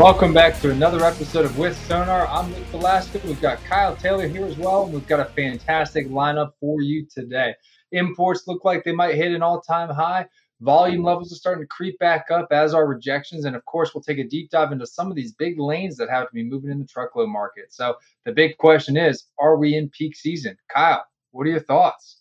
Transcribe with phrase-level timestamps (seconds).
[0.00, 2.26] Welcome back to another episode of With Sonar.
[2.28, 3.22] I'm Luke Falasca.
[3.22, 4.84] We've got Kyle Taylor here as well.
[4.84, 7.54] And we've got a fantastic lineup for you today.
[7.92, 10.26] Imports look like they might hit an all time high.
[10.62, 13.44] Volume levels are starting to creep back up, as are rejections.
[13.44, 16.08] And of course, we'll take a deep dive into some of these big lanes that
[16.08, 17.66] have to be moving in the truckload market.
[17.68, 20.56] So the big question is are we in peak season?
[20.74, 22.19] Kyle, what are your thoughts?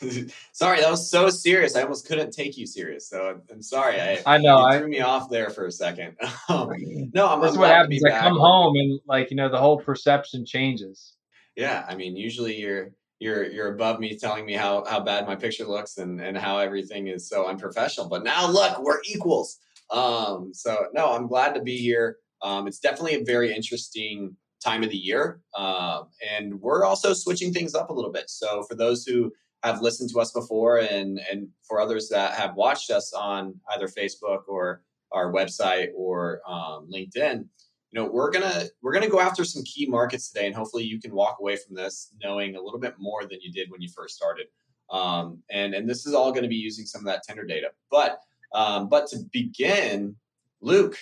[0.52, 1.76] sorry, that was so serious.
[1.76, 3.08] I almost couldn't take you serious.
[3.08, 4.00] So I'm sorry.
[4.00, 4.66] I, I know.
[4.68, 6.16] You threw I, me off there for a second.
[6.48, 6.72] Um,
[7.14, 7.40] no, I'm.
[7.40, 8.02] That's what happens.
[8.04, 11.14] I come home and like you know the whole perception changes.
[11.54, 12.90] Yeah, I mean, usually you're
[13.20, 16.58] you're you're above me telling me how how bad my picture looks and and how
[16.58, 18.08] everything is so unprofessional.
[18.08, 19.58] But now look, we're equals.
[19.90, 22.16] Um, so no, I'm glad to be here.
[22.42, 26.02] Um, it's definitely a very interesting time of the year, uh,
[26.36, 28.28] and we're also switching things up a little bit.
[28.28, 32.54] So for those who have listened to us before and and for others that have
[32.54, 37.44] watched us on either Facebook or our website or um, LinkedIn,
[37.90, 41.00] you know we're gonna we're gonna go after some key markets today, and hopefully you
[41.00, 43.88] can walk away from this knowing a little bit more than you did when you
[43.88, 44.46] first started.
[44.90, 47.70] Um, and and this is all going to be using some of that tender data.
[47.90, 48.20] But
[48.52, 50.16] um, but to begin,
[50.60, 50.96] Luke,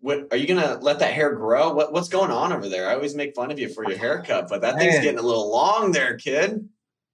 [0.00, 1.72] what are you gonna let that hair grow?
[1.72, 2.88] What what's going on over there?
[2.88, 4.90] I always make fun of you for your haircut, but that Man.
[4.90, 6.68] thing's getting a little long there, kid.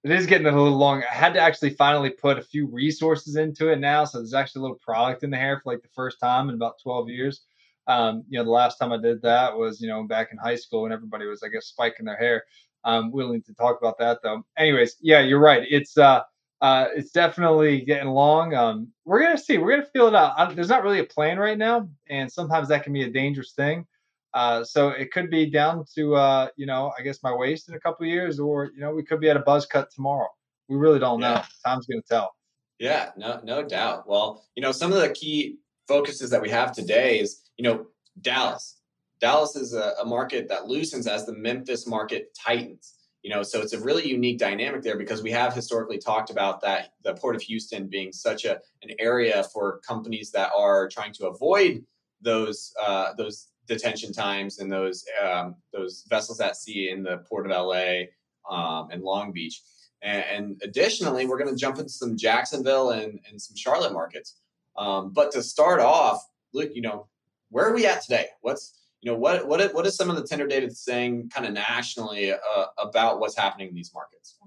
[0.05, 1.01] It is getting a little long.
[1.01, 4.05] I had to actually finally put a few resources into it now.
[4.05, 6.53] So there's actually a little product in the hair for like the first time in
[6.53, 7.41] about 12 years.
[7.87, 10.57] Um, you know, the last time I did that was, you know, back in high
[10.57, 12.43] school when everybody was, I guess, spiking their hair.
[12.83, 14.45] I'm willing to talk about that though.
[14.59, 15.63] Anyways, yeah, you're right.
[15.67, 16.21] It's uh,
[16.61, 18.53] uh, it's definitely getting long.
[18.53, 19.57] Um, we're gonna see.
[19.57, 20.35] We're gonna feel it out.
[20.37, 23.53] I, there's not really a plan right now, and sometimes that can be a dangerous
[23.53, 23.87] thing.
[24.35, 27.75] Uh, so it could be down to uh, you know, I guess my waist in
[27.75, 30.27] a couple years, or you know, we could be at a buzz cut tomorrow.
[30.67, 31.31] We really don't know.
[31.31, 31.45] Yeah.
[31.65, 32.35] Time's going to tell.
[32.77, 34.09] Yeah, no, no doubt.
[34.09, 37.85] Well, you know, some of the key focuses that we have today is, you know,
[38.19, 38.81] Dallas.
[39.21, 42.95] Dallas is a, a market that loosens as the Memphis market tightens.
[43.23, 46.61] You know, so it's a really unique dynamic there because we have historically talked about
[46.61, 51.13] that the Port of Houston being such a an area for companies that are trying
[51.13, 51.85] to avoid
[52.21, 57.49] those uh, those detention times and those um, those vessels at sea in the port
[57.49, 58.05] of LA
[58.49, 59.61] um, and Long Beach.
[60.01, 64.39] And, and additionally, we're going to jump into some Jacksonville and, and some Charlotte markets.
[64.77, 67.07] Um, but to start off, Luke, you know,
[67.49, 68.27] where are we at today?
[68.41, 71.53] What's you know what what what is some of the tender data saying kind of
[71.53, 74.37] nationally uh, about what's happening in these markets?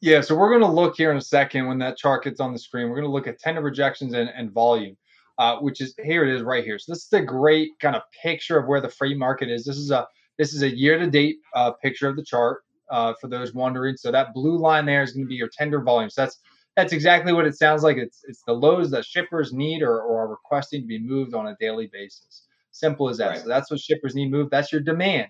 [0.00, 2.52] Yeah, so we're going to look here in a second when that chart gets on
[2.52, 2.90] the screen.
[2.90, 4.98] We're going to look at tender rejections and, and volume
[5.38, 6.78] uh, which is here it is right here.
[6.78, 9.64] So this is a great kind of picture of where the freight market is.
[9.64, 10.06] This is a
[10.38, 13.96] this is a year to date uh, picture of the chart uh, for those wondering.
[13.96, 16.10] So that blue line there is going to be your tender volume.
[16.10, 16.38] So that's
[16.76, 17.96] that's exactly what it sounds like.
[17.96, 21.48] It's it's the loads that shippers need or, or are requesting to be moved on
[21.48, 22.46] a daily basis.
[22.70, 23.28] Simple as that.
[23.28, 23.40] Right.
[23.40, 24.50] So that's what shippers need moved.
[24.50, 25.28] That's your demand.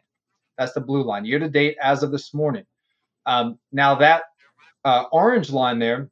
[0.57, 2.65] That's the blue line year to date as of this morning.
[3.27, 4.23] Um, now that
[4.85, 6.11] uh, orange line there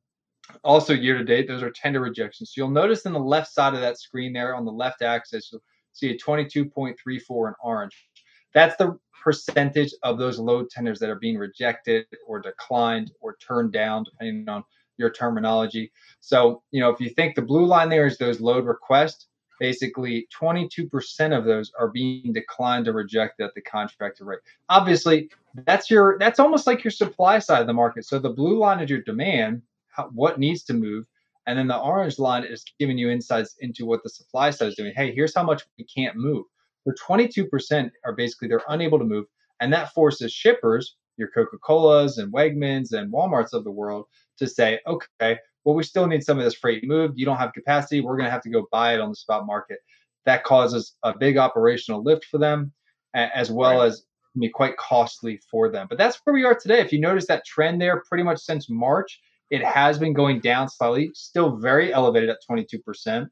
[0.65, 2.51] also, year to date, those are tender rejections.
[2.51, 5.51] So you'll notice in the left side of that screen there on the left axis,
[5.53, 8.09] you'll see a 22.34 in orange.
[8.55, 13.73] That's the percentage of those load tenders that are being rejected or declined or turned
[13.73, 14.65] down, depending on
[14.99, 15.93] your terminology.
[16.21, 19.29] So, you know, if you think the blue line there is those load requests,
[19.59, 24.41] basically 22% of those are being declined or rejected at the contracted rate.
[24.69, 25.31] Obviously,
[25.67, 28.05] that's your that's almost like your supply side of the market.
[28.05, 31.05] So the blue line is your demand how, what needs to move.
[31.47, 34.75] And then the orange line is giving you insights into what the supply side is
[34.75, 34.93] doing.
[34.95, 36.45] Hey, here's how much we can't move.
[36.85, 39.27] For 22% are basically they're unable to move.
[39.61, 44.07] And that forces shippers, your Coca Colas and Wegmans and Walmarts of the world,
[44.39, 47.19] to say, okay, well, we still need some of this freight moved.
[47.19, 48.01] You don't have capacity.
[48.01, 49.79] We're going to have to go buy it on the spot market.
[50.25, 52.73] That causes a big operational lift for them,
[53.15, 53.87] as well right.
[53.87, 54.05] as
[54.39, 55.87] be quite costly for them.
[55.89, 56.81] But that's where we are today.
[56.81, 59.21] If you notice that trend there, pretty much since March,
[59.53, 63.29] it has been going down slightly, still very elevated at 22%.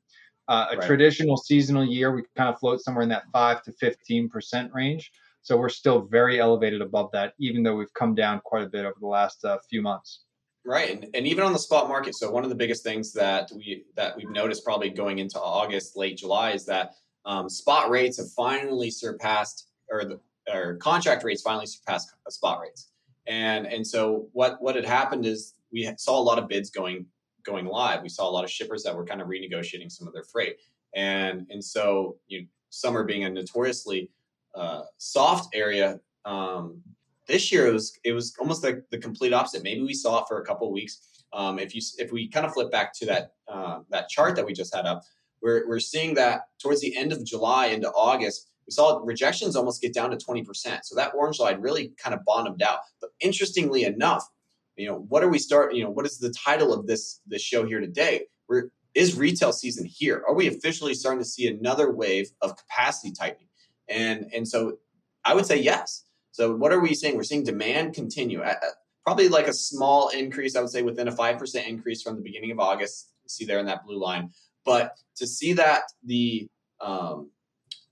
[0.49, 0.87] Uh, a right.
[0.87, 5.11] traditional seasonal year, we kind of float somewhere in that 5 to 15% range.
[5.41, 8.85] So we're still very elevated above that, even though we've come down quite a bit
[8.85, 10.25] over the last uh, few months.
[10.63, 12.15] Right, and, and even on the spot market.
[12.15, 15.97] So one of the biggest things that we that we've noticed probably going into August,
[15.97, 16.93] late July, is that
[17.25, 20.21] um, spot rates have finally surpassed, or the
[20.53, 22.91] or contract rates finally surpassed spot rates.
[23.27, 27.07] And and so what what had happened is we saw a lot of bids going
[27.45, 28.03] going live.
[28.03, 30.57] We saw a lot of shippers that were kind of renegotiating some of their freight,
[30.95, 34.11] and and so you know, summer being a notoriously
[34.55, 36.01] uh, soft area.
[36.25, 36.83] Um,
[37.27, 39.63] this year it was it was almost like the complete opposite.
[39.63, 41.25] Maybe we saw it for a couple weeks.
[41.33, 44.45] Um, if you if we kind of flip back to that uh, that chart that
[44.45, 45.03] we just had up,
[45.43, 49.81] we're, we're seeing that towards the end of July into August, we saw rejections almost
[49.81, 50.81] get down to 20%.
[50.83, 52.81] So that orange line really kind of bottomed out.
[53.01, 54.29] But interestingly enough,
[54.77, 57.43] you know, what are we start, you know, what is the title of this this
[57.43, 58.27] show here today?
[58.49, 60.25] We're is retail season here?
[60.27, 63.49] Are we officially starting to see another wave of capacity tightening?
[63.89, 64.79] And and so
[65.25, 66.05] I would say yes.
[66.33, 67.17] So what are we seeing?
[67.17, 68.63] We're seeing demand continue at,
[69.05, 70.57] probably like a small increase.
[70.57, 73.13] I would say within a five percent increase from the beginning of August.
[73.27, 74.33] See there in that blue line,
[74.65, 76.49] but to see that the
[76.81, 77.31] um,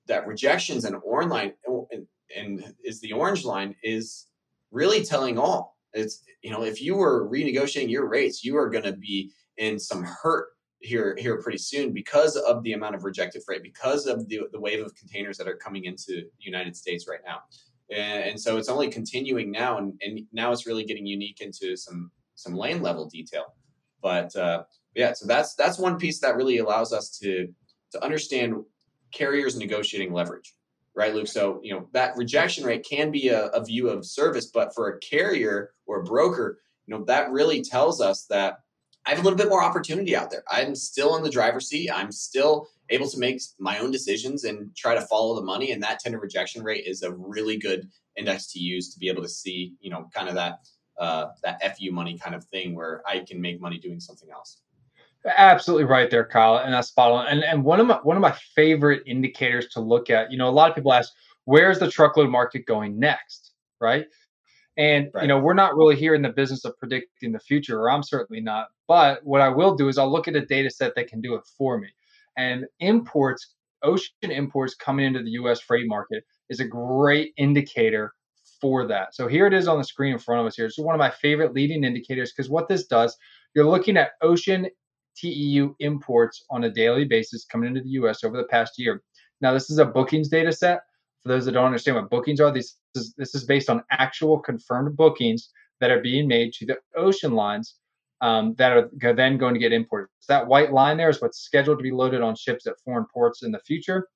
[0.08, 1.52] that rejections and orange line
[1.92, 4.26] and, and is the orange line is
[4.72, 5.77] really telling all.
[5.92, 9.78] It's you know if you were renegotiating your rates, you are going to be in
[9.78, 10.48] some hurt
[10.80, 14.60] here here pretty soon because of the amount of rejected freight, because of the, the
[14.60, 17.40] wave of containers that are coming into the United States right now.
[17.90, 22.10] And, so it's only continuing now, and, and now it's really getting unique into some
[22.34, 23.54] some lane level detail.
[24.02, 24.64] But uh,
[24.94, 27.48] yeah, so that's that's one piece that really allows us to
[27.92, 28.56] to understand
[29.10, 30.54] carriers negotiating leverage,
[30.98, 31.28] right, Luke?
[31.28, 34.88] So you know that rejection rate can be a, a view of service, but for
[34.88, 38.58] a carrier or a broker, you know that really tells us that
[39.06, 40.44] I have a little bit more opportunity out there.
[40.50, 41.90] I'm still in the driver's seat.
[41.90, 45.72] I'm still able to make my own decisions and try to follow the money.
[45.72, 49.22] And that tender rejection rate is a really good index to use to be able
[49.22, 50.60] to see, you know, kind of that
[50.98, 54.58] uh, that fu money kind of thing where I can make money doing something else.
[55.26, 57.26] Absolutely right there, Kyle, and that's spot on.
[57.26, 60.48] And and one of my one of my favorite indicators to look at, you know,
[60.48, 61.12] a lot of people ask,
[61.44, 64.06] where's the truckload market going next, right?
[64.76, 65.22] And right.
[65.22, 68.02] you know, we're not really here in the business of predicting the future, or I'm
[68.04, 68.68] certainly not.
[68.86, 71.34] But what I will do is I'll look at a data set that can do
[71.34, 71.88] it for me.
[72.36, 78.14] And imports, ocean imports coming into the US freight market is a great indicator
[78.60, 79.14] for that.
[79.14, 80.66] So here it is on the screen in front of us here.
[80.66, 83.16] It's one of my favorite leading indicators because what this does,
[83.54, 84.68] you're looking at ocean
[85.20, 89.02] TEU imports on a daily basis coming into the US over the past year.
[89.40, 90.80] Now, this is a bookings data set.
[91.22, 94.38] For those that don't understand what bookings are, this is, this is based on actual
[94.38, 95.50] confirmed bookings
[95.80, 97.76] that are being made to the ocean lines
[98.20, 100.08] um, that are then going to get imported.
[100.20, 103.06] So that white line there is what's scheduled to be loaded on ships at foreign
[103.12, 104.08] ports in the future.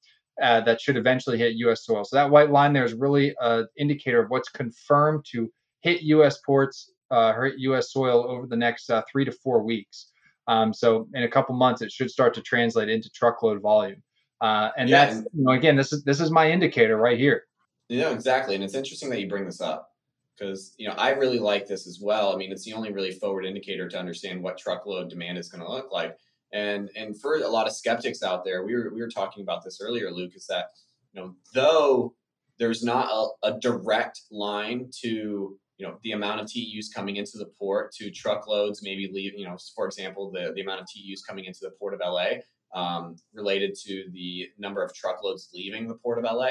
[0.43, 1.84] Uh, that should eventually hit U.S.
[1.84, 2.04] soil.
[2.04, 5.52] So that white line there is really an indicator of what's confirmed to
[5.82, 6.38] hit U.S.
[6.38, 7.93] ports uh, hit U.S.
[7.93, 10.12] soil over the next uh, three to four weeks.
[10.48, 14.02] Um, so in a couple months, it should start to translate into truckload volume.
[14.40, 17.44] Uh, and yeah, that's you know again this is this is my indicator right here.
[17.88, 18.54] Yeah, exactly.
[18.54, 19.90] And it's interesting that you bring this up
[20.36, 22.32] because you know I really like this as well.
[22.32, 25.62] I mean, it's the only really forward indicator to understand what truckload demand is going
[25.62, 26.16] to look like.
[26.52, 29.62] And and for a lot of skeptics out there, we were we were talking about
[29.62, 30.70] this earlier, Luke, is that
[31.12, 32.14] you know though
[32.58, 37.38] there's not a, a direct line to you know the amount of TEUs coming into
[37.38, 41.20] the port to truckloads maybe leave you know for example the the amount of TEUs
[41.26, 42.40] coming into the port of LA
[42.74, 46.50] um, related to the number of truckloads leaving the port of LA.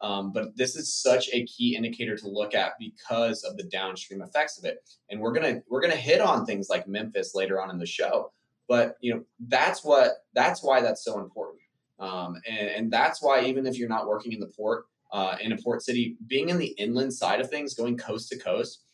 [0.00, 4.20] Um, but this is such a key indicator to look at because of the downstream
[4.20, 4.78] effects of it.
[5.10, 8.32] And we're gonna we're gonna hit on things like Memphis later on in the show.
[8.68, 11.60] But you know that's what that's why that's so important.
[12.00, 15.52] Um, and, and, that's why even if you're not working in the port uh, in
[15.52, 18.84] a port city, being in the inland side of things, going coast to coast,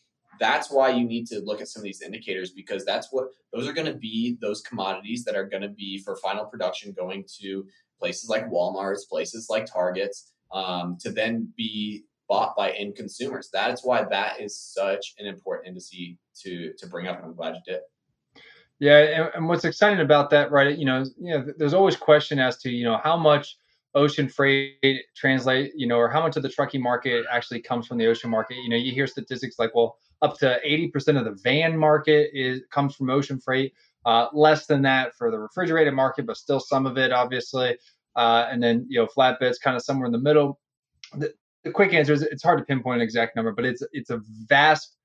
[0.41, 3.67] that's why you need to look at some of these indicators because that's what those
[3.67, 7.25] are going to be those commodities that are going to be for final production going
[7.41, 7.67] to
[7.99, 13.49] places like Walmart's, places like Targets, um, to then be bought by end consumers.
[13.53, 17.57] That's why that is such an important indice to to bring up, and I'm glad
[17.57, 17.81] you did.
[18.81, 20.77] Yeah, and, and what's exciting about that, right?
[20.77, 23.57] You know, you know, there's always question as to you know how much
[23.99, 27.99] ocean freight translate, you know, or how much of the trucking market actually comes from
[27.99, 28.57] the ocean market.
[28.57, 32.63] You know, you hear statistics like, well, up to 80% of the van market is
[32.71, 33.73] comes from ocean freight.
[34.07, 37.77] Uh, less than that for the refrigerated market, but still some of it, obviously
[38.19, 40.59] uh, and then you know flatbeds kind of somewhere in the middle.
[41.17, 44.11] The, the, quick answer is it's hard to pinpoint an exact number, but it's it's
[44.11, 44.97] a vast,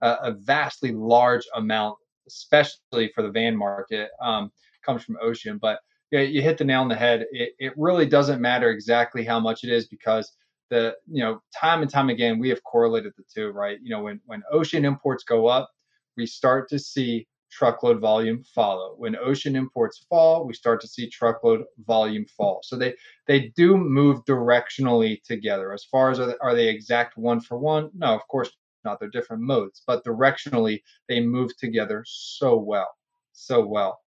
[0.00, 1.96] uh, a vastly large amount,
[2.28, 4.52] especially for the van market, um,
[4.86, 5.58] comes from ocean.
[5.60, 5.80] But
[6.12, 7.26] yeah, you hit the nail on the head.
[7.32, 10.30] It, it really doesn't matter exactly how much it is because
[10.70, 13.78] the you know time and time again we have correlated the two, right?
[13.82, 15.70] You know when when ocean imports go up,
[16.16, 18.94] we start to see truckload volume follow.
[18.96, 22.60] When ocean imports fall, we start to see truckload volume fall.
[22.62, 22.94] So they
[23.26, 25.72] they do move directionally together.
[25.72, 27.90] As far as are they, are they exact one for one?
[27.94, 28.50] No, of course
[28.84, 29.00] not.
[29.00, 32.90] They're different modes, but directionally they move together so well,
[33.32, 34.01] so well.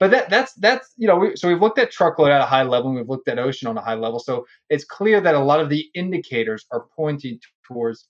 [0.00, 2.64] But that that's that's you know we, so we've looked at truckload at a high
[2.64, 4.18] level and we've looked at ocean on a high level.
[4.18, 8.08] So it's clear that a lot of the indicators are pointing towards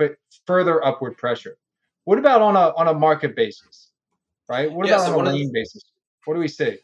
[0.00, 0.12] f-
[0.46, 1.58] further upward pressure.
[2.04, 3.90] What about on a on a market basis?
[4.48, 4.70] right?
[4.70, 5.82] What yeah, about so on a lane basis?
[6.24, 6.78] What do we see?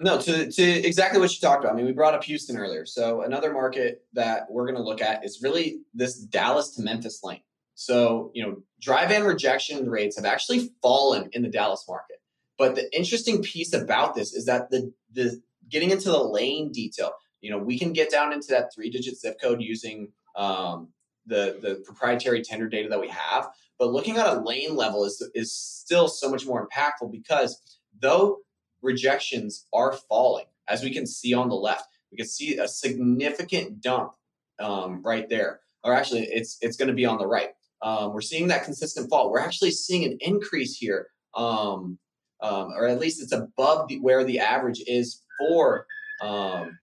[0.00, 1.74] No, to, to exactly what you talked about.
[1.74, 2.86] I mean, we brought up Houston earlier.
[2.86, 7.20] So another market that we're going to look at is really this Dallas to Memphis
[7.24, 7.40] lane.
[7.74, 12.20] So, you know, dry van rejection rates have actually fallen in the Dallas market.
[12.58, 17.12] But the interesting piece about this is that the the getting into the lane detail,
[17.40, 20.88] you know, we can get down into that three digit zip code using um,
[21.26, 23.48] the the proprietary tender data that we have.
[23.78, 28.38] But looking at a lane level is is still so much more impactful because though
[28.82, 33.80] rejections are falling, as we can see on the left, we can see a significant
[33.80, 34.12] dump
[34.58, 35.60] um, right there.
[35.84, 37.50] Or actually, it's it's going to be on the right.
[37.82, 39.30] Um, we're seeing that consistent fall.
[39.30, 41.98] We're actually seeing an increase here, um,
[42.40, 45.86] um or at least it's above the, where the average is for
[46.20, 46.78] um,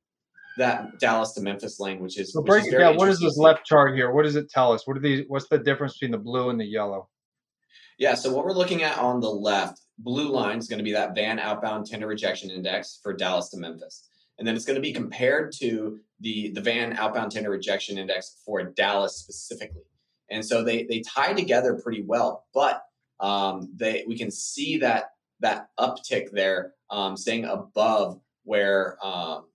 [0.58, 2.96] that Dallas to Memphis lane, which is so break it down.
[2.96, 4.12] What is this left chart here?
[4.12, 4.88] What does it tell us?
[4.88, 5.26] What are these?
[5.28, 7.10] What's the difference between the blue and the yellow?
[7.98, 10.92] Yeah, so what we're looking at on the left, blue line is going to be
[10.92, 14.08] that van outbound tender rejection index for Dallas to Memphis,
[14.38, 18.42] and then it's going to be compared to the the van outbound tender rejection index
[18.46, 19.84] for Dallas specifically.
[20.30, 22.84] And so they they tie together pretty well, but
[23.20, 29.46] um, they we can see that that uptick there um, staying above where um,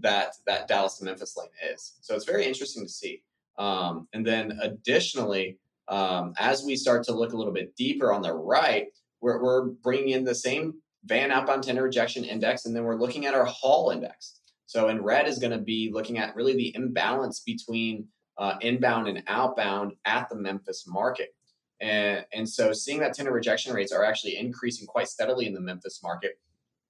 [0.00, 1.94] that that Dallas to Memphis lane is.
[2.00, 3.22] So it's very interesting to see.
[3.58, 5.58] Um, and then additionally,
[5.88, 8.86] um, as we start to look a little bit deeper on the right,
[9.20, 13.26] we're, we're bringing in the same van outbound tender rejection index, and then we're looking
[13.26, 14.40] at our haul index.
[14.66, 18.06] So in red is going to be looking at really the imbalance between
[18.38, 21.34] uh, inbound and outbound at the Memphis market.
[21.80, 25.60] And, and so seeing that tender rejection rates are actually increasing quite steadily in the
[25.60, 26.38] Memphis market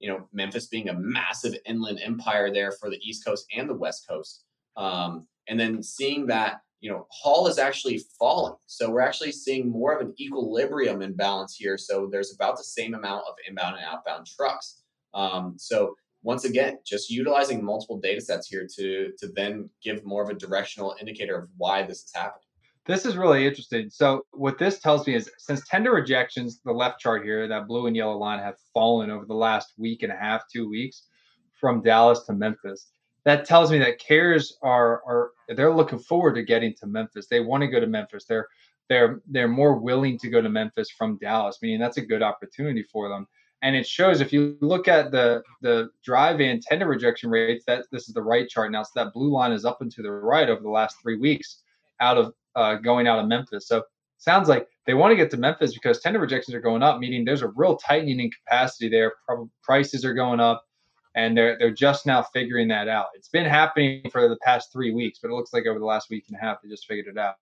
[0.00, 3.74] you know, Memphis being a massive inland empire there for the East Coast and the
[3.74, 4.44] West Coast.
[4.76, 8.54] Um, and then seeing that, you know, haul is actually falling.
[8.66, 11.76] So we're actually seeing more of an equilibrium imbalance here.
[11.76, 14.82] So there's about the same amount of inbound and outbound trucks.
[15.12, 20.22] Um, so once again, just utilizing multiple data sets here to to then give more
[20.22, 22.44] of a directional indicator of why this is happening.
[22.86, 23.90] This is really interesting.
[23.90, 27.86] So what this tells me is since tender rejections, the left chart here, that blue
[27.86, 31.04] and yellow line have fallen over the last week and a half, two weeks
[31.60, 32.88] from Dallas to Memphis.
[33.24, 37.26] That tells me that carriers are are they're looking forward to getting to Memphis.
[37.26, 38.24] They want to go to Memphis.
[38.24, 38.48] They're
[38.88, 42.82] they're they're more willing to go to Memphis from Dallas, meaning that's a good opportunity
[42.82, 43.26] for them.
[43.62, 47.84] And it shows if you look at the the dry van tender rejection rates, that
[47.92, 48.82] this is the right chart now.
[48.82, 51.62] So that blue line is up and to the right over the last three weeks
[52.00, 53.66] out of uh, going out of Memphis.
[53.68, 53.82] So
[54.18, 57.24] sounds like they want to get to Memphis because tender rejections are going up, meaning
[57.24, 59.12] there's a real tightening in capacity there.
[59.62, 60.64] Prices are going up,
[61.14, 63.06] and they're they're just now figuring that out.
[63.14, 66.10] It's been happening for the past three weeks, but it looks like over the last
[66.10, 67.34] week and a half they just figured it out.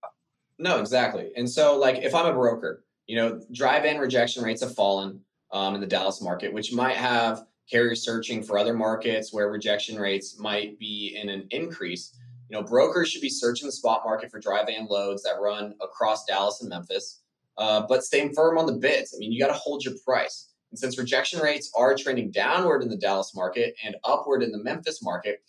[0.58, 1.30] No, exactly.
[1.36, 5.20] And so, like, if I'm a broker, you know, dry van rejection rates have fallen
[5.52, 9.98] um, in the Dallas market, which might have carriers searching for other markets where rejection
[9.98, 12.16] rates might be in an increase.
[12.48, 15.74] You know, brokers should be searching the spot market for dry van loads that run
[15.82, 17.20] across Dallas and Memphis,
[17.58, 19.14] uh, but staying firm on the bids.
[19.14, 20.50] I mean, you got to hold your price.
[20.70, 24.62] And since rejection rates are trending downward in the Dallas market and upward in the
[24.62, 25.42] Memphis market,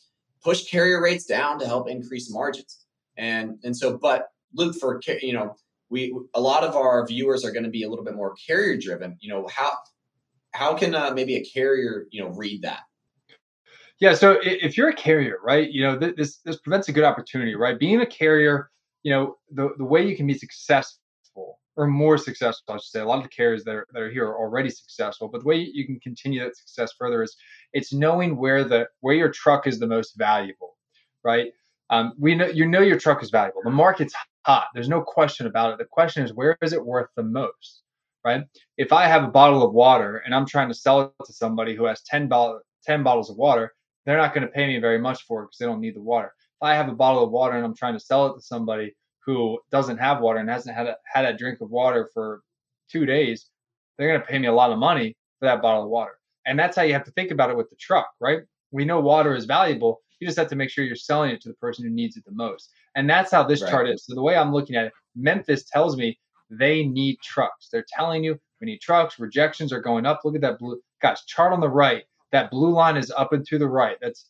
[0.43, 2.85] push carrier rates down to help increase margins.
[3.17, 5.55] And and so, but Luke, for you know,
[5.89, 8.77] we a lot of our viewers are going to be a little bit more carrier
[8.77, 9.17] driven.
[9.19, 9.71] You know, how
[10.51, 12.81] how can uh, maybe a carrier you know read that?
[13.99, 14.13] Yeah.
[14.13, 17.77] So if you're a carrier, right, you know, this this prevents a good opportunity, right?
[17.77, 18.69] Being a carrier,
[19.03, 20.99] you know, the, the way you can be successful
[21.75, 24.09] or more successful, I should say, a lot of the carriers that are, that are
[24.09, 27.35] here are already successful, but the way you can continue that success further is
[27.73, 30.77] it's knowing where the where your truck is the most valuable,
[31.23, 31.51] right?
[31.89, 33.61] Um, we know you know your truck is valuable.
[33.65, 34.13] The market's
[34.45, 34.67] hot.
[34.73, 35.77] There's no question about it.
[35.77, 37.81] The question is where is it worth the most,
[38.23, 38.43] right?
[38.77, 41.75] If I have a bottle of water and I'm trying to sell it to somebody
[41.75, 42.29] who has 10,
[42.85, 43.73] 10 bottles of water,
[44.09, 46.01] they're not going to pay me very much for it because they don't need the
[46.01, 46.27] water.
[46.27, 48.95] If I have a bottle of water and I'm trying to sell it to somebody
[49.23, 52.41] who doesn't have water and hasn't had a, had a drink of water for
[52.89, 53.51] two days,
[53.97, 56.13] they're going to pay me a lot of money for that bottle of water.
[56.47, 58.39] And that's how you have to think about it with the truck, right?
[58.71, 60.01] We know water is valuable.
[60.19, 62.25] You just have to make sure you're selling it to the person who needs it
[62.25, 62.71] the most.
[62.95, 63.69] And that's how this right.
[63.69, 64.05] chart is.
[64.05, 66.17] So the way I'm looking at it, Memphis tells me
[66.49, 67.69] they need trucks.
[67.71, 69.19] They're telling you we need trucks.
[69.19, 70.21] Rejections are going up.
[70.23, 70.81] Look at that blue.
[71.01, 73.97] Guys, chart on the right that blue line is up and to the right.
[74.01, 74.29] That's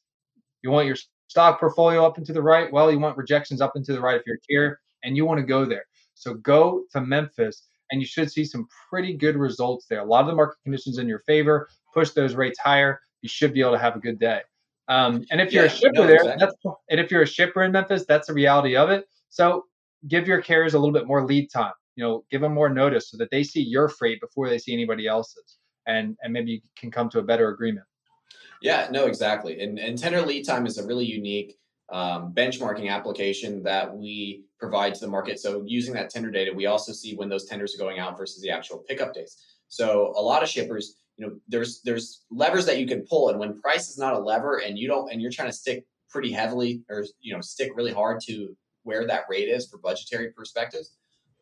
[0.63, 2.71] you want your stock portfolio up and to the right.
[2.71, 5.39] Well, you want rejections up and to the right if you're here, and you want
[5.39, 5.85] to go there.
[6.15, 9.99] So go to Memphis, and you should see some pretty good results there.
[9.99, 11.69] A lot of the market conditions in your favor.
[11.93, 12.99] Push those rates higher.
[13.21, 14.41] You should be able to have a good day.
[14.87, 16.45] Um, and if you're yeah, a shipper no, there, exactly.
[16.45, 19.05] that's and if you're a shipper in Memphis, that's the reality of it.
[19.29, 19.65] So
[20.07, 21.73] give your carriers a little bit more lead time.
[21.95, 24.73] You know, give them more notice so that they see your freight before they see
[24.73, 27.85] anybody else's, and and maybe you can come to a better agreement.
[28.61, 29.61] Yeah, no, exactly.
[29.61, 31.57] And and tender lead time is a really unique
[31.91, 35.39] um, benchmarking application that we provide to the market.
[35.39, 38.41] So using that tender data, we also see when those tenders are going out versus
[38.41, 39.37] the actual pickup days.
[39.69, 43.39] So a lot of shippers, you know, there's there's levers that you can pull, and
[43.39, 46.31] when price is not a lever, and you don't, and you're trying to stick pretty
[46.31, 50.93] heavily or you know stick really hard to where that rate is for budgetary perspectives,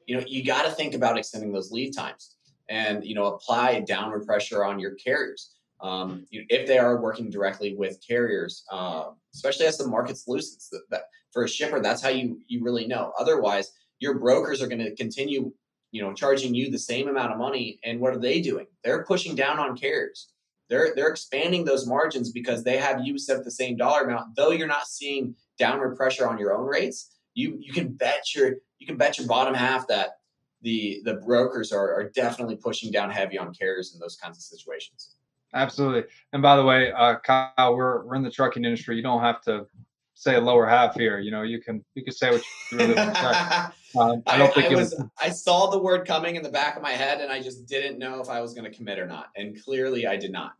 [0.08, 2.37] you know, you got to think about extending those lead times
[2.70, 7.02] and you know apply downward pressure on your carriers um, you know, if they are
[7.02, 10.70] working directly with carriers, uh, especially as the markets loosens.
[10.72, 13.14] That, that, for a shipper, that's how you you really know.
[13.20, 15.52] Otherwise, your brokers are going to continue,
[15.92, 17.80] you know, charging you the same amount of money.
[17.84, 18.66] And what are they doing?
[18.84, 20.30] They're pushing down on carriers.
[20.70, 24.36] They're they're expanding those margins because they have you set the same dollar amount.
[24.36, 28.56] Though you're not seeing downward pressure on your own rates, you you can bet your
[28.80, 30.18] you can bet your bottom half that
[30.62, 34.44] the the brokers are, are definitely pushing down heavy on carriers in those kinds of
[34.44, 35.16] situations.
[35.54, 36.04] Absolutely.
[36.34, 38.96] And by the way, uh, Kyle, we're we're in the trucking industry.
[38.96, 39.68] You don't have to
[40.14, 41.20] say a lower half here.
[41.20, 43.74] You know, you can you can say what you really want to say.
[43.98, 45.06] Um, I don't I, think I was, was.
[45.18, 47.98] I saw the word coming in the back of my head, and I just didn't
[47.98, 49.30] know if I was going to commit or not.
[49.38, 50.52] And clearly, I did not.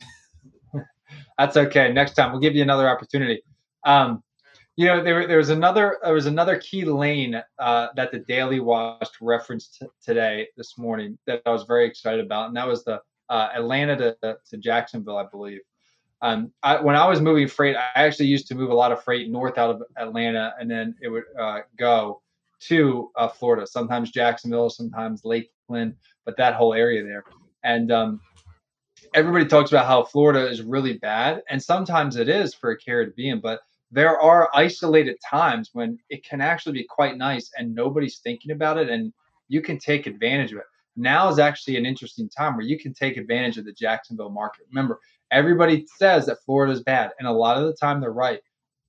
[1.38, 1.92] That's okay.
[1.92, 3.44] Next time, we'll give you another opportunity.
[3.84, 4.24] Um,
[4.78, 8.60] you know, there there was another there was another key lane uh, that the Daily
[8.60, 12.84] Watch referenced t- today this morning that I was very excited about, and that was
[12.84, 15.62] the uh, Atlanta to, to Jacksonville, I believe.
[16.22, 19.04] Um, I, when I was moving freight, I actually used to move a lot of
[19.04, 22.22] freight north out of Atlanta, and then it would uh, go
[22.62, 23.66] to uh, Florida.
[23.66, 27.24] Sometimes Jacksonville, sometimes Lakeland, but that whole area there.
[27.64, 28.22] And um,
[29.16, 33.08] everybody talks about how Florida is really bad, and sometimes it is for a carrier
[33.08, 33.40] to be in.
[33.40, 38.52] But there are isolated times when it can actually be quite nice, and nobody's thinking
[38.52, 39.14] about it, and
[39.48, 40.66] you can take advantage of it
[40.98, 44.66] now is actually an interesting time where you can take advantage of the Jacksonville market.
[44.70, 45.00] Remember,
[45.32, 48.42] everybody says that Florida is bad, and a lot of the time they're right.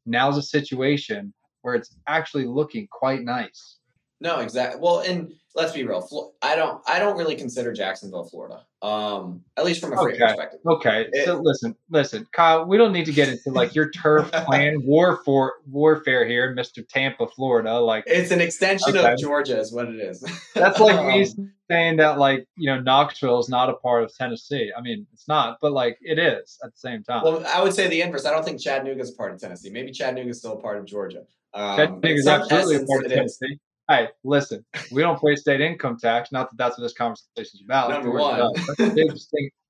[0.07, 3.78] Now's a situation where it's actually looking quite nice.
[4.20, 4.81] No, exactly.
[4.81, 6.33] Well, and let's be real.
[6.42, 6.83] I don't.
[6.88, 8.64] I don't really consider Jacksonville, Florida.
[8.81, 10.18] Um, at least from a okay.
[10.18, 10.61] perspective.
[10.66, 11.09] Okay.
[11.12, 12.64] It, so listen, listen, Kyle.
[12.64, 16.83] We don't need to get into like your turf plan war for warfare here, Mister
[16.83, 17.78] Tampa, Florida.
[17.78, 19.12] Like it's an extension okay.
[19.12, 20.24] of Georgia, is what it is.
[20.54, 24.14] That's like me um, saying that like you know Knoxville is not a part of
[24.16, 24.72] Tennessee.
[24.76, 27.22] I mean, it's not, but like it is at the same time.
[27.24, 28.26] Well, I would say the inverse.
[28.26, 29.70] I don't think Chattanooga is a part of Tennessee.
[29.70, 31.24] Maybe Chattanooga is still a part of Georgia.
[31.54, 33.46] Um, Chattanooga is absolutely a part of Tennessee.
[33.52, 33.59] Is.
[33.88, 36.31] Hey, listen, we don't pay state income tax.
[36.31, 37.90] Not that that's what this conversation is about.
[37.90, 39.11] Number one, that's a, big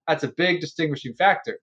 [0.09, 1.61] that's a big distinguishing factor.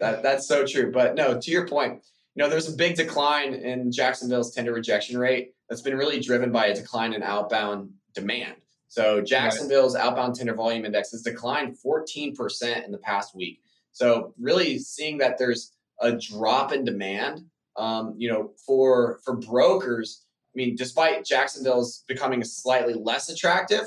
[0.00, 0.90] That, that's so true.
[0.90, 2.02] But no, to your point,
[2.34, 6.50] you know, there's a big decline in Jacksonville's tender rejection rate that's been really driven
[6.50, 8.56] by a decline in outbound demand.
[8.88, 10.04] So Jacksonville's right.
[10.04, 13.62] outbound tender volume index has declined 14% in the past week.
[13.92, 17.44] So really seeing that there's a drop in demand,
[17.76, 20.21] um, you know, for for brokers
[20.54, 23.86] I mean, despite Jacksonville's becoming slightly less attractive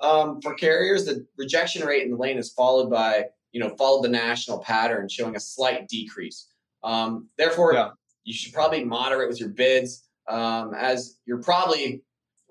[0.00, 4.02] um, for carriers, the rejection rate in the lane is followed by, you know, followed
[4.02, 6.48] the national pattern, showing a slight decrease.
[6.82, 7.90] Um, therefore, yeah.
[8.24, 12.02] you should probably moderate with your bids, um, as you're probably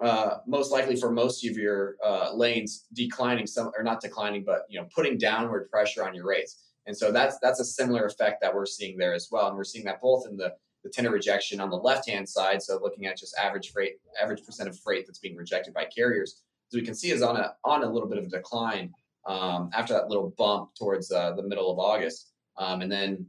[0.02, 4.66] uh, most likely for most of your uh, lanes declining some or not declining, but
[4.70, 6.62] you know, putting downward pressure on your rates.
[6.86, 9.64] And so that's that's a similar effect that we're seeing there as well, and we're
[9.64, 10.54] seeing that both in the
[10.86, 12.62] the tender rejection on the left hand side.
[12.62, 16.44] So looking at just average freight, average percent of freight that's being rejected by carriers,
[16.72, 18.94] as we can see, is on a on a little bit of a decline
[19.26, 23.26] um, after that little bump towards uh, the middle of August, um, and then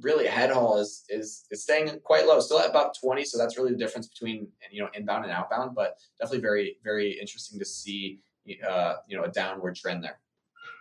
[0.00, 3.24] really head haul is is is staying quite low, still at about 20.
[3.24, 7.12] So that's really the difference between you know inbound and outbound, but definitely very very
[7.12, 8.18] interesting to see
[8.68, 10.18] uh, you know a downward trend there.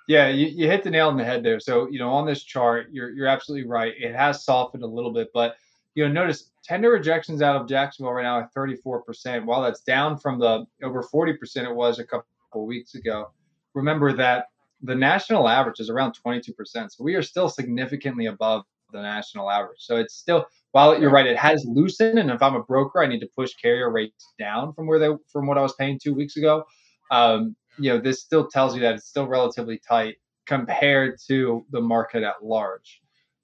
[0.08, 1.60] Yeah, you, you hit the nail on the head there.
[1.60, 3.94] So you know on this chart, you're you're absolutely right.
[3.96, 5.58] It has softened a little bit, but
[6.00, 9.44] you know, notice tender rejections out of Jacksonville right now at 34%.
[9.44, 13.32] While that's down from the over 40% it was a couple weeks ago,
[13.74, 14.46] remember that
[14.82, 16.54] the national average is around 22%.
[16.66, 19.82] So we are still significantly above the national average.
[19.82, 22.18] So it's still, while you're right, it has loosened.
[22.18, 25.10] And if I'm a broker, I need to push carrier rates down from where they
[25.34, 26.64] from what I was paying two weeks ago.
[27.12, 31.82] Um, you know, this still tells you that it's still relatively tight compared to the
[31.82, 33.02] market at large.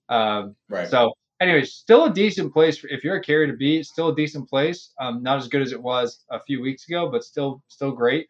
[0.08, 0.88] Um, right.
[0.88, 1.12] So
[1.46, 3.84] anyway, still a decent place if you're a carrier to be.
[3.84, 4.94] Still a decent place.
[5.00, 8.28] Um, not as good as it was a few weeks ago, but still still great.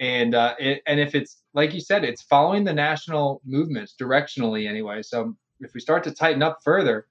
[0.00, 4.68] And uh, it, and if it's like you said, it's following the national movements directionally
[4.68, 5.02] anyway.
[5.02, 7.06] So if we start to tighten up further,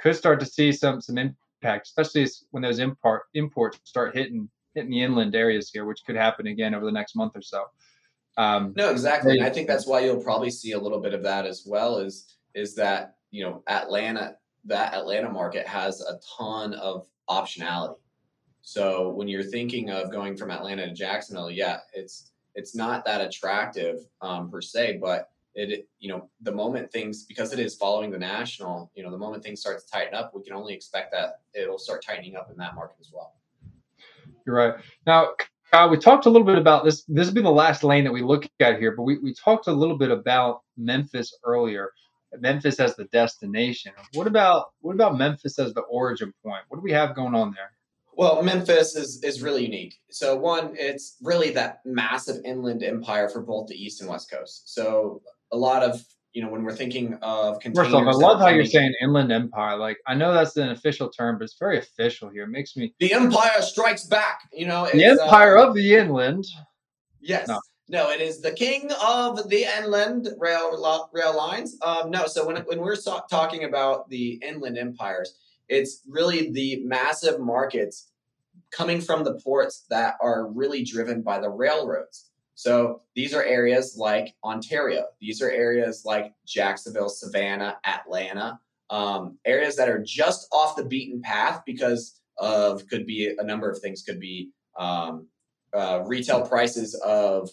[0.00, 4.90] could start to see some some impact, especially when those import imports start hitting hitting
[4.90, 7.64] the inland areas here, which could happen again over the next month or so.
[8.36, 9.38] Um, no, exactly.
[9.38, 11.98] And I think that's why you'll probably see a little bit of that as well.
[11.98, 14.36] Is is that you know, Atlanta,
[14.68, 17.96] that Atlanta market has a ton of optionality.
[18.62, 23.20] So when you're thinking of going from Atlanta to Jacksonville, yeah, it's it's not that
[23.20, 28.10] attractive um, per se, but it you know the moment things because it is following
[28.10, 31.12] the national, you know, the moment things start to tighten up, we can only expect
[31.12, 33.34] that it'll start tightening up in that market as well.
[34.46, 34.74] You're right.
[35.06, 35.30] Now,
[35.70, 37.04] Kyle, we talked a little bit about this.
[37.08, 39.66] This will be the last lane that we look at here, but we, we talked
[39.66, 41.92] a little bit about Memphis earlier.
[42.38, 43.92] Memphis as the destination.
[44.14, 46.62] What about what about Memphis as the origin point?
[46.68, 47.72] What do we have going on there?
[48.14, 49.94] Well, Memphis is is really unique.
[50.10, 54.74] So one, it's really that massive inland empire for both the east and west coast.
[54.74, 57.62] So a lot of you know when we're thinking of.
[57.62, 59.76] First off, I love how you're saying inland empire.
[59.76, 62.44] Like I know that's an official term, but it's very official here.
[62.44, 64.40] It makes me the empire strikes back.
[64.52, 66.44] You know, the empire uh, of the inland.
[67.20, 67.48] Yes.
[67.48, 67.60] No.
[67.90, 71.76] No, it is the king of the inland rail rail lines.
[71.82, 76.82] Um, no, so when when we're so- talking about the inland empires, it's really the
[76.84, 78.10] massive markets
[78.70, 82.30] coming from the ports that are really driven by the railroads.
[82.54, 85.06] So these are areas like Ontario.
[85.20, 88.58] These are areas like Jacksonville, Savannah, Atlanta,
[88.90, 93.70] um, areas that are just off the beaten path because of could be a number
[93.70, 94.02] of things.
[94.02, 95.28] Could be um,
[95.72, 97.48] uh, retail prices of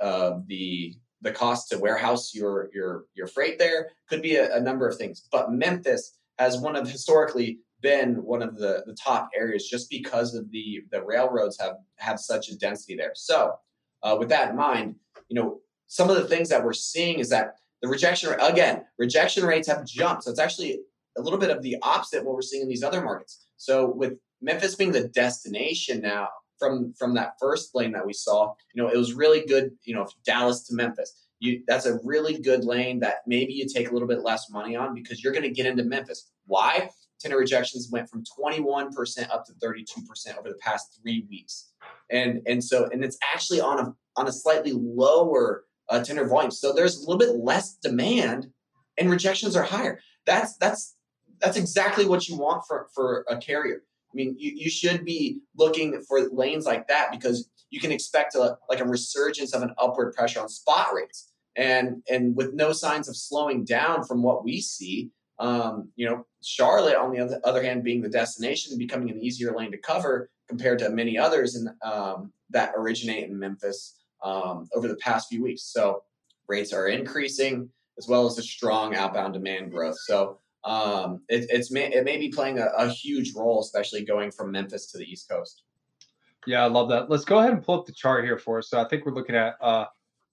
[0.00, 3.90] uh, the the cost to warehouse your your your freight there.
[4.08, 5.26] Could be a, a number of things.
[5.30, 10.34] But Memphis has one of historically been one of the, the top areas just because
[10.34, 13.12] of the the railroads have have such a density there.
[13.14, 13.54] So
[14.02, 14.96] uh, with that in mind,
[15.28, 19.44] you know some of the things that we're seeing is that the rejection again rejection
[19.44, 20.24] rates have jumped.
[20.24, 20.80] So it's actually
[21.18, 23.46] a little bit of the opposite of what we're seeing in these other markets.
[23.56, 26.28] So with Memphis being the destination now
[26.60, 29.72] from from that first lane that we saw, you know it was really good.
[29.82, 33.90] You know Dallas to Memphis you that's a really good lane that maybe you take
[33.90, 36.30] a little bit less money on because you're going to get into Memphis.
[36.46, 36.90] Why?
[37.18, 41.72] Tender rejections went from 21% up to 32% over the past three weeks.
[42.10, 46.50] And and so and it's actually on a on a slightly lower uh, tender volume.
[46.50, 48.48] So there's a little bit less demand
[48.98, 50.00] and rejections are higher.
[50.26, 50.96] That's that's
[51.40, 53.82] that's exactly what you want for, for a carrier.
[54.12, 58.34] I mean, you, you should be looking for lanes like that because you can expect
[58.34, 61.32] a, like a resurgence of an upward pressure on spot rates.
[61.56, 66.26] And and with no signs of slowing down from what we see um, you know
[66.42, 70.30] charlotte on the other, other hand being the destination becoming an easier lane to cover
[70.48, 75.42] compared to many others in, um, that originate in memphis um, over the past few
[75.42, 75.62] weeks.
[75.62, 76.02] So
[76.48, 77.68] rates are increasing
[77.98, 79.96] as well as a strong outbound demand growth.
[80.06, 84.30] So um, it, it's may, it may be playing a, a huge role especially going
[84.30, 85.62] from memphis to the east coast
[86.46, 87.10] yeah, I love that.
[87.10, 88.70] Let's go ahead and pull up the chart here for us.
[88.70, 89.84] So I think we're looking at uh,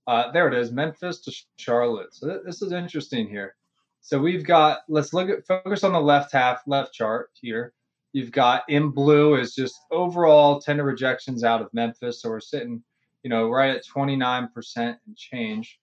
[0.07, 2.13] uh, there it is, Memphis to Charlotte.
[2.13, 3.55] So th- this is interesting here.
[3.99, 7.73] So we've got, let's look at, focus on the left half, left chart here.
[8.13, 12.21] You've got in blue is just overall tender rejections out of Memphis.
[12.21, 12.81] So we're sitting,
[13.23, 15.77] you know, right at 29% and change.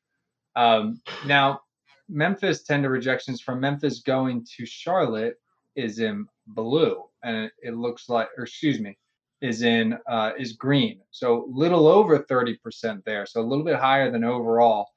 [0.57, 1.61] Um, now,
[2.09, 5.41] Memphis tender rejections from Memphis going to Charlotte
[5.77, 7.05] is in blue.
[7.23, 8.99] And it, looks like, or excuse me,
[9.41, 14.11] is in uh, is green, so little over 30% there, so a little bit higher
[14.11, 14.93] than overall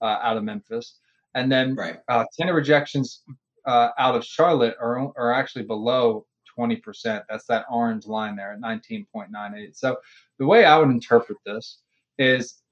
[0.00, 0.98] uh, out of Memphis.
[1.34, 1.98] And then right.
[2.08, 3.22] uh, tender rejections
[3.66, 7.22] uh, out of Charlotte are are actually below 20%.
[7.28, 9.76] That's that orange line there at 19.98.
[9.76, 9.96] So
[10.38, 11.78] the way I would interpret this
[12.18, 12.62] is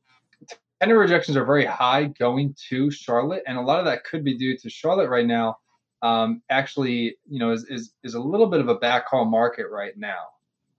[0.82, 4.36] tender rejections are very high going to Charlotte, and a lot of that could be
[4.36, 5.58] due to Charlotte right now.
[6.02, 9.96] Um, actually, you know, is, is is a little bit of a backhaul market right
[9.96, 10.30] now.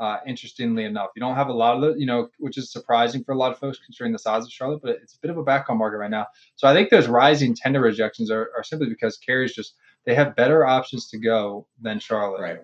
[0.01, 3.23] Uh, interestingly enough, you don't have a lot of the, you know, which is surprising
[3.23, 5.37] for a lot of folks considering the size of Charlotte, but it's a bit of
[5.37, 6.27] a backhaul market right now.
[6.57, 10.35] So I think those rising tender rejections are, are simply because carriers just they have
[10.35, 12.41] better options to go than Charlotte.
[12.41, 12.59] Right.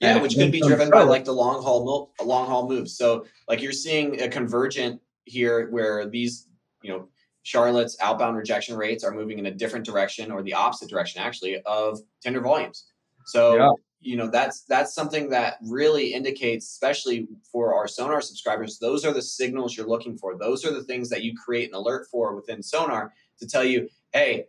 [0.00, 2.96] Yeah, which could be driven by like the long haul long haul moves.
[2.98, 6.48] So like you're seeing a convergent here where these,
[6.82, 7.08] you know,
[7.42, 11.60] Charlotte's outbound rejection rates are moving in a different direction or the opposite direction actually
[11.62, 12.86] of tender volumes.
[13.26, 13.70] So yeah.
[14.00, 19.12] you know that's that's something that really indicates especially for our sonar subscribers those are
[19.12, 20.36] the signals you're looking for.
[20.36, 23.88] Those are the things that you create an alert for within sonar to tell you
[24.12, 24.46] hey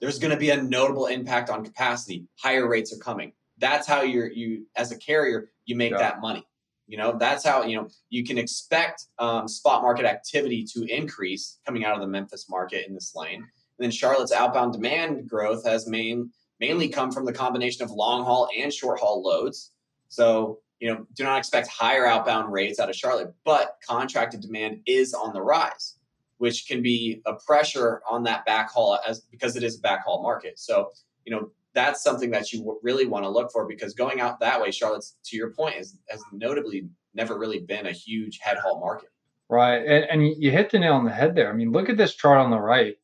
[0.00, 2.24] there's going to be a notable impact on capacity.
[2.38, 3.32] Higher rates are coming.
[3.58, 5.98] That's how you're you as a carrier you make yeah.
[5.98, 6.46] that money
[6.90, 11.58] you know that's how you know you can expect um, spot market activity to increase
[11.64, 15.64] coming out of the memphis market in this lane and then charlotte's outbound demand growth
[15.64, 19.72] has main mainly come from the combination of long haul and short haul loads.
[20.08, 24.80] So, you know, do not expect higher outbound rates out of Charlotte, but contracted demand
[24.86, 25.96] is on the rise.
[26.40, 30.58] which can be a pressure on that backhaul as because it is a backhaul market.
[30.58, 30.90] So,
[31.26, 34.60] you know, that's something that you really want to look for because going out that
[34.60, 38.80] way, Charlotte's to your point, is has notably never really been a huge head haul
[38.80, 39.08] market.
[39.48, 41.50] Right, and, and you hit the nail on the head there.
[41.50, 42.96] I mean, look at this chart on the right.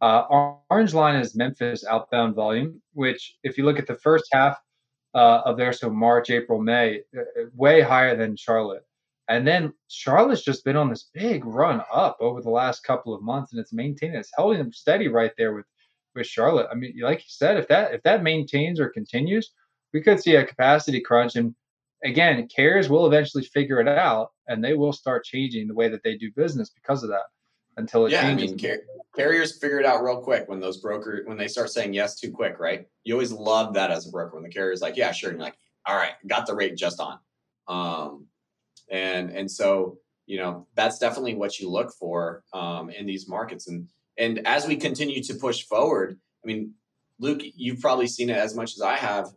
[0.00, 4.58] Uh, orange line is Memphis outbound volume, which, if you look at the first half
[5.14, 8.84] uh, of there, so March, April, May, uh, uh, way higher than Charlotte.
[9.28, 13.22] And then Charlotte's just been on this big run up over the last couple of
[13.22, 15.66] months, and it's maintaining, it's holding them steady right there with
[16.14, 16.68] with Charlotte.
[16.70, 19.50] I mean, like you said, if that if that maintains or continues,
[19.92, 21.36] we could see a capacity crunch.
[21.36, 21.54] And
[22.04, 26.02] again, carriers will eventually figure it out, and they will start changing the way that
[26.02, 27.24] they do business because of that.
[27.76, 28.52] Until it yeah, changes.
[28.52, 28.84] I mean, car-
[29.16, 32.30] carriers figure it out real quick when those broker when they start saying yes too
[32.30, 32.86] quick, right?
[33.02, 35.46] You always love that as a broker when the carrier's like, yeah, sure, and you're
[35.46, 37.18] like, all right, got the rate just on.
[37.66, 38.26] Um,
[38.90, 43.68] and and so you know that's definitely what you look for um, in these markets
[43.68, 46.72] and and as we continue to push forward i mean
[47.18, 49.28] luke you've probably seen it as much as i have.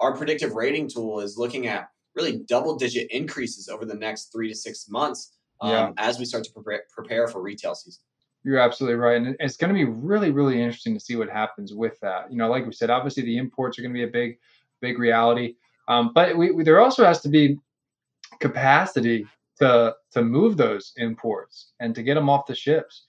[0.00, 4.48] Our predictive rating tool is looking at really double digit increases over the next three
[4.48, 5.90] to six months um, yeah.
[5.98, 8.00] as we start to prepare, prepare for retail season.
[8.44, 11.74] You're absolutely right and it's going to be really really interesting to see what happens
[11.74, 12.30] with that.
[12.30, 14.38] You know like we said obviously the imports are going to be a big
[14.80, 15.54] big reality
[15.88, 17.58] um, but we, we, there also has to be
[18.40, 19.26] capacity
[19.58, 23.07] to to move those imports and to get them off the ships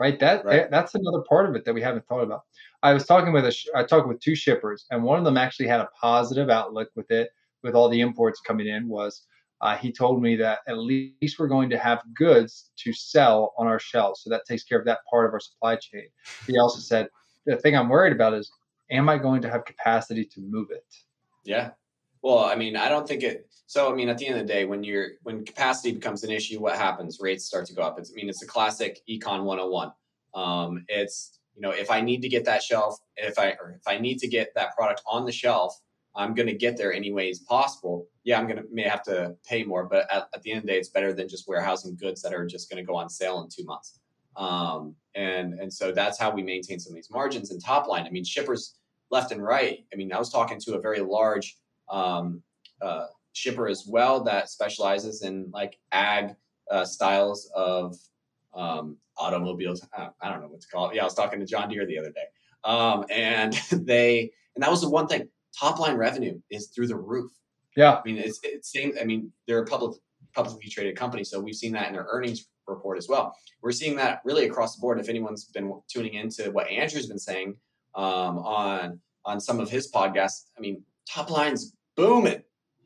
[0.00, 0.18] right?
[0.18, 0.68] That right.
[0.70, 2.42] that's another part of it that we haven't thought about.
[2.82, 5.68] I was talking with a i talked with two shippers and one of them actually
[5.68, 7.30] had a positive outlook with it
[7.62, 9.26] with all the imports coming in was
[9.60, 13.66] uh, he told me that at least we're going to have goods to sell on
[13.66, 16.08] our shelves so that takes care of that part of our supply chain.
[16.46, 17.08] He also said
[17.44, 18.50] the thing i'm worried about is
[18.90, 20.86] am i going to have capacity to move it?
[21.44, 21.70] Yeah
[22.22, 24.52] well i mean i don't think it so, I mean, at the end of the
[24.52, 27.20] day, when you're when capacity becomes an issue, what happens?
[27.20, 28.00] Rates start to go up.
[28.00, 29.92] It's, I mean, it's a classic econ 101.
[30.34, 33.86] Um, it's you know, if I need to get that shelf, if I or if
[33.86, 35.80] I need to get that product on the shelf,
[36.16, 38.08] I'm going to get there any ways possible.
[38.24, 40.66] Yeah, I'm going to may have to pay more, but at, at, the end of
[40.66, 43.08] the day, it's better than just warehousing goods that are just going to go on
[43.08, 44.00] sale in two months.
[44.34, 48.04] Um, and and so that's how we maintain some of these margins and top line.
[48.04, 48.80] I mean, shippers
[49.12, 49.84] left and right.
[49.92, 51.56] I mean, I was talking to a very large
[51.90, 52.42] um,
[52.80, 56.34] uh, shipper as well that specializes in like ag
[56.70, 57.96] uh, styles of
[58.54, 59.86] um, automobiles.
[59.92, 60.96] I don't know what to call it.
[60.96, 62.26] Yeah, I was talking to John Deere the other day,
[62.64, 65.28] um, and they and that was the one thing.
[65.58, 67.30] Top line revenue is through the roof.
[67.76, 68.94] Yeah, I mean it's it's same.
[69.00, 69.98] I mean they're a public
[70.34, 73.34] publicly traded company, so we've seen that in their earnings report as well.
[73.62, 75.00] We're seeing that really across the board.
[75.00, 77.56] If anyone's been tuning into what Andrew's been saying
[77.94, 82.42] um, on on some of his podcasts, I mean top line's booming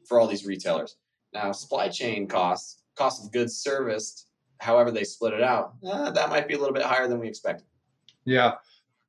[0.06, 0.96] for all these retailers.
[1.32, 4.26] Now, supply chain costs, cost of goods serviced,
[4.58, 7.28] however they split it out, uh, that might be a little bit higher than we
[7.28, 7.66] expected.
[8.24, 8.54] Yeah.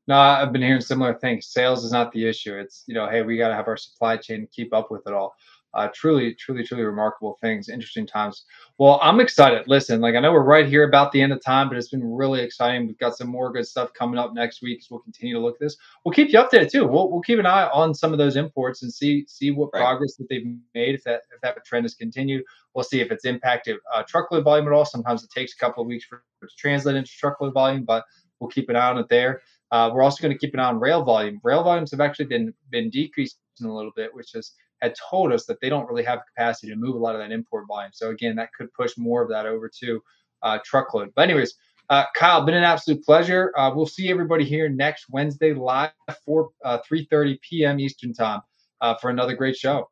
[0.08, 1.48] No, I've been hearing similar things.
[1.48, 2.56] Sales is not the issue.
[2.56, 5.13] It's, you know, hey, we got to have our supply chain keep up with it
[5.13, 5.36] all
[5.75, 8.45] uh, truly, truly, truly remarkable things, interesting times.
[8.77, 9.67] Well, I'm excited.
[9.67, 12.03] Listen, like I know we're right here about the end of time, but it's been
[12.03, 12.88] really exciting.
[12.88, 15.55] We've got some more good stuff coming up next week as we'll continue to look
[15.55, 15.75] at this.
[16.03, 16.88] We'll keep you updated too.
[16.88, 19.81] We'll, we'll keep an eye on some of those imports and see see what right.
[19.81, 20.95] progress that they've made.
[20.95, 24.67] If that if that trend has continued, we'll see if it's impacted uh, truckload volume
[24.67, 24.85] at all.
[24.85, 28.05] Sometimes it takes a couple of weeks for it to translate into truckload volume, but
[28.39, 29.41] we'll keep an eye on it there.
[29.71, 31.39] Uh, we're also going to keep an eye on rail volume.
[31.43, 35.45] Rail volumes have actually been been decreasing a little bit, which is had told us
[35.45, 37.91] that they don't really have capacity to move a lot of that import volume.
[37.93, 40.01] So again, that could push more of that over to
[40.43, 41.11] uh, truckload.
[41.15, 41.55] But anyways,
[41.89, 43.53] uh, Kyle, been an absolute pleasure.
[43.57, 45.91] Uh, we'll see everybody here next Wednesday live
[46.25, 47.79] for uh, 3:30 p.m.
[47.79, 48.41] Eastern time
[48.81, 49.89] uh, for another great show.